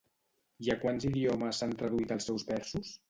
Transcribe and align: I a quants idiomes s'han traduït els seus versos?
I 0.67 0.71
a 0.75 0.77
quants 0.85 1.05
idiomes 1.09 1.61
s'han 1.61 1.77
traduït 1.83 2.15
els 2.17 2.29
seus 2.31 2.47
versos? 2.51 2.97